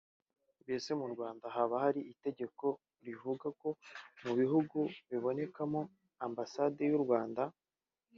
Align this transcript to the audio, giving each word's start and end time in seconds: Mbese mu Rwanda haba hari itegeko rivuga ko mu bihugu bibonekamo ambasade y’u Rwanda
Mbese 0.61 0.89
mu 0.99 1.07
Rwanda 1.13 1.45
haba 1.55 1.75
hari 1.83 2.01
itegeko 2.13 2.65
rivuga 3.05 3.47
ko 3.61 3.69
mu 4.23 4.31
bihugu 4.39 4.77
bibonekamo 5.09 5.81
ambasade 6.25 6.81
y’u 6.91 7.01
Rwanda 7.05 7.43